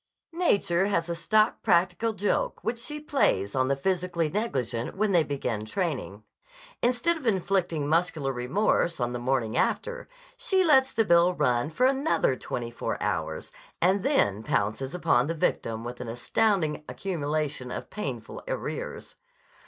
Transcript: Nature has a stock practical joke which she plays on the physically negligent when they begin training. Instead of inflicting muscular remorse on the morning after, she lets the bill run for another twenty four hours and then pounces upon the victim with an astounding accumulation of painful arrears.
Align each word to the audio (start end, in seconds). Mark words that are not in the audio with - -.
Nature 0.33 0.87
has 0.87 1.07
a 1.09 1.15
stock 1.15 1.61
practical 1.61 2.11
joke 2.11 2.59
which 2.63 2.79
she 2.79 2.99
plays 2.99 3.53
on 3.53 3.67
the 3.67 3.75
physically 3.75 4.29
negligent 4.31 4.97
when 4.97 5.11
they 5.11 5.21
begin 5.23 5.63
training. 5.63 6.23
Instead 6.81 7.17
of 7.17 7.27
inflicting 7.27 7.87
muscular 7.87 8.33
remorse 8.33 8.99
on 8.99 9.13
the 9.13 9.19
morning 9.19 9.55
after, 9.55 10.09
she 10.35 10.63
lets 10.65 10.91
the 10.91 11.05
bill 11.05 11.35
run 11.35 11.69
for 11.69 11.85
another 11.85 12.35
twenty 12.35 12.71
four 12.71 12.97
hours 12.99 13.51
and 13.79 14.01
then 14.01 14.41
pounces 14.41 14.95
upon 14.95 15.27
the 15.27 15.35
victim 15.35 15.83
with 15.83 16.01
an 16.01 16.07
astounding 16.07 16.83
accumulation 16.89 17.69
of 17.69 17.91
painful 17.91 18.41
arrears. 18.47 19.13